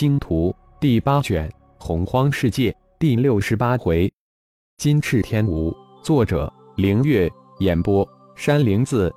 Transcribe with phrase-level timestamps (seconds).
[0.00, 0.48] 星图》
[0.80, 4.10] 第八卷《洪荒世界》第六十八回。
[4.78, 9.12] 金翅天舞，作者：凌月，演播：山灵子。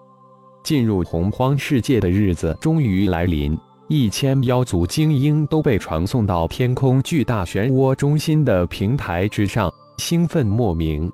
[0.61, 3.57] 进入洪荒世界的日子终于来临，
[3.87, 11.09] 一千妖族精英都被传送到天空巨大漩涡中心的平台之上，兴奋莫名。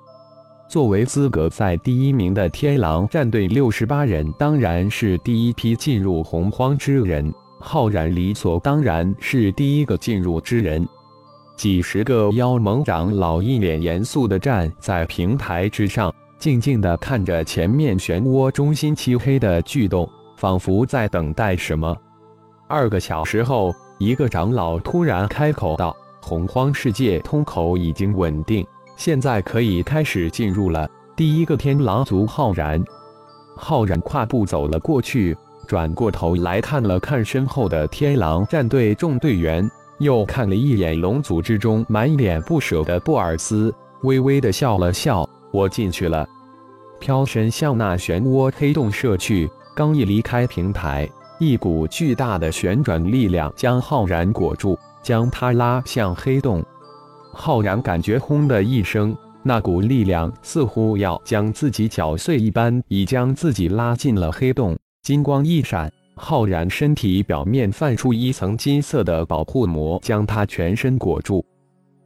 [0.68, 7.32] 作为资格在第一名的天狼战队六十八人，当然是第一批进入洪荒之人。
[7.60, 10.88] 浩然理所当然是第一个进入之人。
[11.56, 21.94] 几十个妖盟长老一脸严肃地站在平台之上，静静地看着前面漩涡中心漆黑的巨洞，仿佛在等待什么。
[22.66, 30.88] 二个小时后，一个长老突然开口道：“洪荒世界通口已经稳定。”现在可以开始进入了。
[31.16, 32.82] 第一个天狼族浩然，
[33.54, 35.36] 浩然跨步走了过去，
[35.70, 39.70] 转过头来看了看身后的天狼战队众队员，
[40.00, 43.72] 又看了一眼龙族之中满脸不舍的布尔斯，
[44.02, 46.28] 微微的笑了笑：“我进去了。”
[46.98, 51.08] 飘身向那漩涡黑洞射去，刚一离开平台，
[51.38, 56.60] 一股巨大的旋转力量将浩然裹住，将他拉向黑洞。
[57.32, 64.76] 浩然感觉“轰”的一声，那股力量似乎要将自己搅碎一般，已将自己拉进了黑洞。
[65.02, 71.42] 金光一闪，浩然身体表面泛出一层金色的保护膜，将他全身裹住。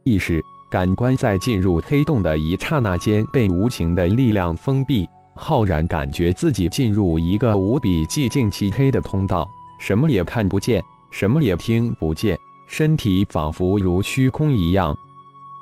[0.05, 5.07] 意识、感官在进入黑洞的一刹那间被无形的力量封闭。
[5.35, 9.45] 浩然感觉自己进入一个无比寂静漆黑的通道，
[9.77, 14.97] 什么也看不见，什么也听不见，身体仿佛如虚空一样。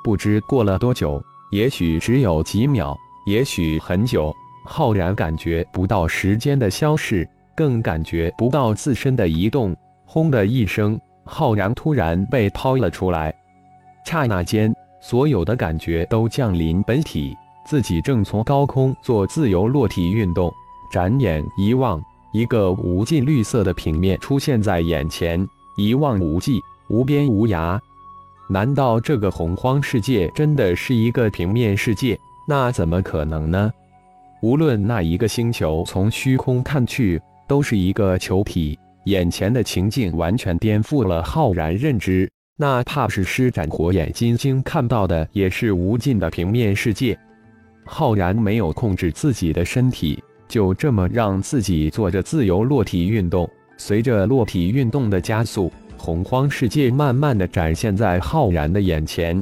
[0.03, 4.31] 不知过了多久，也许只有几秒，也许很久。
[4.65, 9.75] 浩然感觉不到时间的消逝，更感觉不到自身的移动。
[10.05, 13.33] 轰的一声，浩然突然被抛了出来。
[14.05, 20.53] 刹那间，所有的感觉都降临本体，自己正从高空做自由落体运动。
[20.91, 21.99] 展眼一望，
[22.31, 25.45] 一个无尽绿色的平面出现在眼前，
[25.77, 27.79] 一望无际，无边无涯。
[28.49, 32.19] 难道这个洪荒世界真的是一个平面世界？
[32.47, 33.71] 那怎么可能呢？
[34.43, 42.29] 无论那一个星球从虚空看去都是一个球体，眼前的情境完全颠覆了浩然认知。
[42.57, 47.17] 哪怕是施展火眼金睛看到的，也是无尽的平面世界。
[47.85, 53.49] 浩然没有控制自己的身体，就这么让自己做着自由落体运动。
[53.77, 55.71] 随着落体运动的加速。
[55.97, 59.41] 洪荒世界慢慢的展现在浩然的眼前。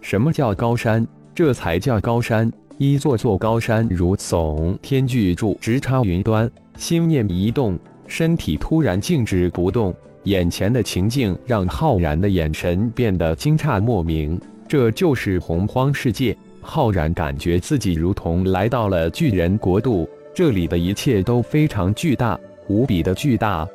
[0.00, 1.04] 什么叫高山？
[1.34, 2.48] 这才叫高山！
[2.82, 6.50] 一座座高山如耸天巨柱，直插云端。
[6.78, 9.94] 心念一动，身体突然静止不动。
[10.22, 14.40] 眼前的情境让浩然的眼神变得惊诧莫名。
[14.66, 16.34] 这就是洪荒世界。
[16.62, 23.68] 浩然感觉自己如同来到了巨人国度，这里的一切都非常巨大，无比的巨大。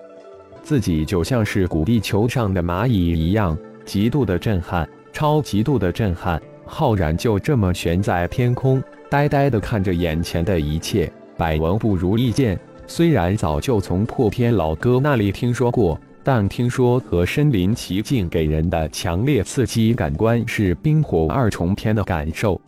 [0.63, 3.55] 自己就像是古地球上的蚂蚁一样，
[3.85, 6.41] 极度的震撼，超极度的震撼。
[6.67, 12.59] 浩然就这么悬在天空，呆呆的看着眼前的一切，百闻不如一见。
[12.87, 22.59] 虽然早就从破天老哥那里听说过，但听说和身临其境给人的强烈刺激感官是冰火二重天的感受。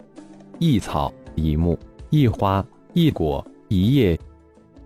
[0.60, 1.78] 一草一木
[2.10, 4.18] 一花一果一叶，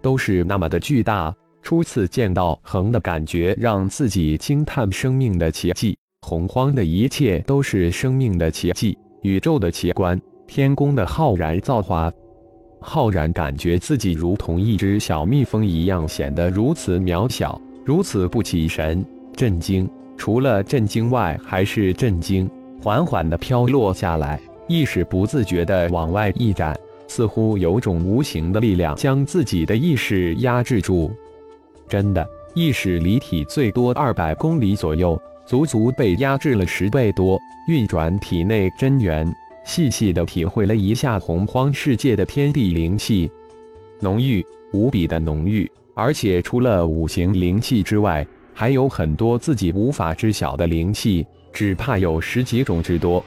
[0.02, 1.34] 都是那么的巨大。
[1.62, 5.98] 初次见到恒的感觉，让自己惊叹生命的奇迹。
[6.24, 10.20] 洪荒的一切都是生命的奇迹，宇宙的奇观，
[10.54, 12.12] 天宫的浩然造化。
[12.82, 19.02] 浩然感觉自己如同一只小蜜蜂一样，显得如此渺小，如此不起神。
[19.34, 22.50] 震惊，除了震惊外，还是震惊。
[22.84, 31.10] 缓缓地飘落下来，意识不自觉地往外一展，似乎有种无形的力量将自己的意识压制住。
[31.88, 37.40] 真的，意识离体最多二百公里左右，足足被压制了十倍多。
[37.70, 43.30] 运转体内真元，细细的体会了一下洪荒世界的天地灵气，
[44.00, 45.70] 浓郁无比的浓郁。
[45.94, 53.24] 而且除了五行灵气之外，还有很多自己无法知晓的灵气，只怕有十几种之多。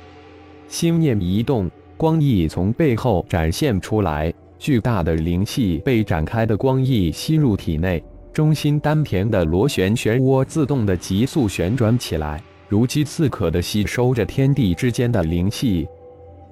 [0.66, 8.02] 心念一动，光翼从背后展现出来，巨大的灵气被展开的光翼吸入体内。
[8.32, 15.86] 中心丹田的螺旋漩涡自动的急速旋转起来，如饥似渴的吸收着天地之间的灵气。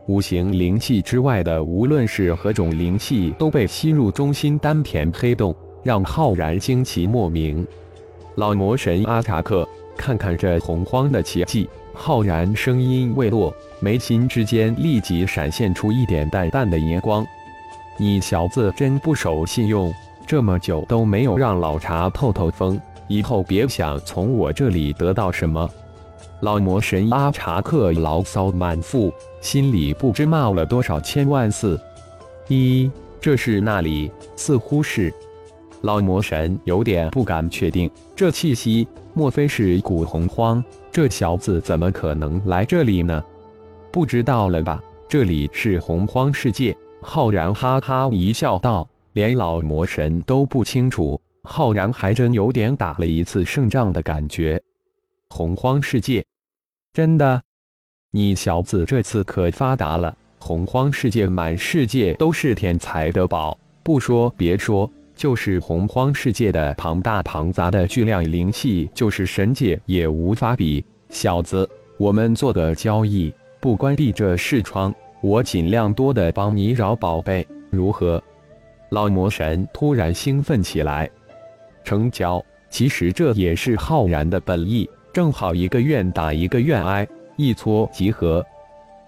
[0.06, 5.54] 五行灵气之外的，无论是何种灵气，都被吸入中心丹田黑洞，
[5.84, 7.64] 让浩然惊奇莫名。
[8.34, 9.66] 老魔神阿查克，
[9.96, 11.68] 看看这洪荒的奇迹。
[11.94, 17.24] 浩然声音未落，眉心之间立即闪现出一点淡淡的银光。
[17.96, 19.94] 你小子真不守信用，
[20.26, 25.70] 这么久都没有让老茶透透风，以后别想从我这里得到什么。
[26.42, 31.80] 老魔神阿查克牢骚满腹，心里不知骂了多少千万次。
[32.48, 32.90] 一，
[33.20, 34.10] 这是那里？
[34.34, 35.14] 似乎是。
[35.82, 40.62] 老魔神有点不敢确定，这气息，莫非是古洪荒？
[40.90, 43.22] 这小子怎么可能来这里呢？
[43.92, 44.82] 不知道了吧？
[45.08, 46.76] 这里是洪荒世界。
[47.00, 54.60] 浩然哈哈一笑，道：“连老魔神都不清楚，浩然还真有点打了一次胜仗的感觉。”
[55.30, 56.22] 洪荒世界，
[56.92, 57.42] 真的？
[58.10, 60.14] 你小子这次可发达了！
[60.38, 64.90] 洪荒世界满世界都是天才的宝，不说别说。
[65.14, 70.84] 就是洪荒世界的庞大庞杂的巨量灵气，就是神界也无法比。
[71.08, 71.66] 小子，
[71.96, 78.22] 我们做个交易，不关闭这视窗，我尽量多的帮你找宝贝，如何？
[78.90, 81.08] 老魔神突然兴奋起来。
[81.84, 82.44] 成交！
[82.68, 87.06] 其实这也是浩然的本意，正好一个愿打一个愿挨，
[87.36, 88.44] 一撮即合。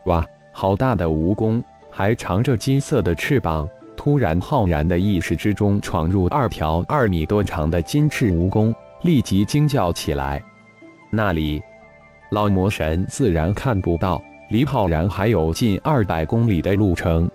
[0.04, 3.68] 哇，好大的蜈蚣，还长着金色的翅膀。
[3.96, 10.42] 突然，浩然的意识之中闯入二条二米多长的金翅蜈蚣，立即惊叫起来。
[11.10, 11.62] 那里，
[12.30, 17.30] 老魔神自然看不到，离浩然还有近二百公里的路程，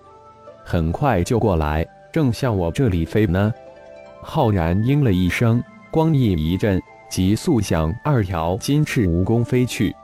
[0.64, 3.52] 很快就过来，正向我这里飞呢。
[4.22, 6.80] 浩然应了一声，光翼一震，
[7.10, 9.96] 急速向二条金翅蜈蚣飞去。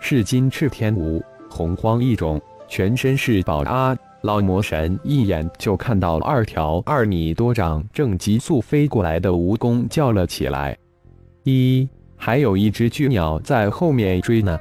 [0.00, 3.96] 是金翅天蜈，洪荒异种，全身是宝啊！
[4.22, 10.76] 老魔神一眼就看到二条二米多长、正急速飞过来的蜈蚣，叫了起来
[11.42, 14.58] ：“一，还有一只巨鸟在后面追呢！”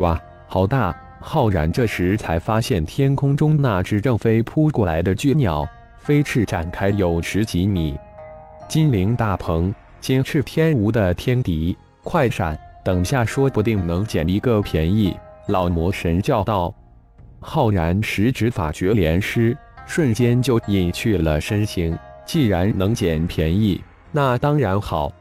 [0.00, 0.94] 哇，好大！
[1.20, 5.66] 浩然这时才发现天空中那只正飞扑过来的巨鸟，
[5.98, 7.96] 飞翅展开有十几米。
[8.68, 12.58] 金陵大鹏，金翅天蜈的天敌，快闪！
[12.84, 15.16] 等下说不定能捡一个便宜。
[15.46, 16.74] 老魔神叫道。
[17.38, 19.56] 浩然十指法诀连施，
[19.86, 21.96] 瞬间就隐去了身形。
[22.26, 25.12] 既然能捡便宜，那当然好。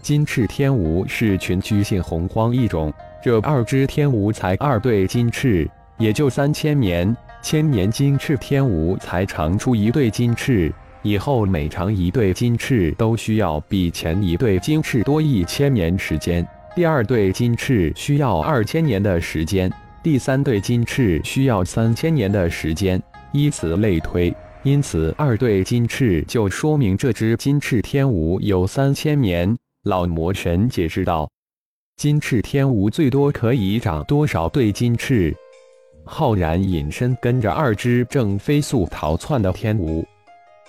[0.00, 2.90] 金翅天蜈是群居性洪荒异种，
[3.22, 7.14] 这二只天蜈才二对金翅，也就三千年。
[7.42, 10.72] 千年金翅天蜈才长出一对金翅，
[11.04, 16.44] 以后每长一对金翅都需要比前一对金翅多一千年时间。
[16.74, 19.70] 第二对金翅需要二千年的时间。
[20.02, 23.00] 第三对金翅需要三千年的时间，
[23.32, 29.54] 以此类推，因此二对金翅就说明这只金翅天蜈有三千年。
[29.84, 31.30] 老魔神解释道
[31.96, 35.34] ：“金翅天蜈最多可以长多少对金翅？”
[36.06, 40.02] 浩然隐身跟着二只正飞速逃窜的天蜈。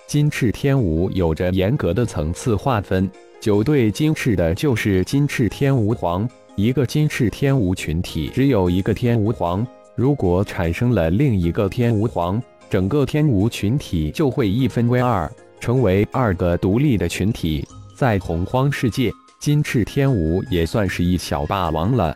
[0.06, 3.10] 金翅天蜈有着严格的层次划分，
[3.40, 6.28] 九对金翅的就是金翅天蜈皇。
[6.54, 9.66] 一个金翅天蜈群体只有一个天蜈皇，
[9.96, 17.66] 如果产生了另一个天蜈皇，整个天蜈群体就会一分为二，成为二个独立的群体。
[17.96, 19.10] 在洪荒世界，
[19.40, 22.14] 金翅天蜈也算是一小霸王了。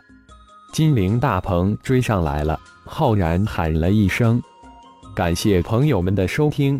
[0.71, 4.41] 金灵大鹏追上来了，浩然喊了一声
[5.13, 6.79] ：“感谢朋友们的收听，